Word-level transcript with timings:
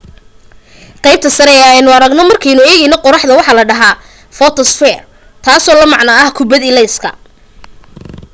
qaybta 1.03 1.29
sare 1.35 1.53
ee 1.57 1.67
aynu 1.73 1.89
aragno 1.97 2.23
markaynu 2.29 2.61
eegno 2.71 2.95
qorraxda 3.03 3.37
waxa 3.39 3.57
la 3.57 3.69
dhahaa 3.69 3.99
footosphere 4.37 5.05
taasoo 5.45 5.77
la 5.81 5.91
macno 5.93 6.11
ah 6.23 6.29
kubbad 6.37 6.61
ilaysa 6.69 7.09